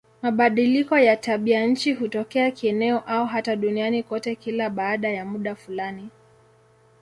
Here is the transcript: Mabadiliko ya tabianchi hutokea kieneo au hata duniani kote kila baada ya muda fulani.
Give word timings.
Mabadiliko 0.21 0.99
ya 0.99 1.17
tabianchi 1.17 1.93
hutokea 1.93 2.51
kieneo 2.51 2.99
au 2.99 3.25
hata 3.25 3.55
duniani 3.55 4.03
kote 4.03 4.35
kila 4.35 4.69
baada 4.69 5.09
ya 5.09 5.25
muda 5.25 5.55
fulani. 5.55 6.09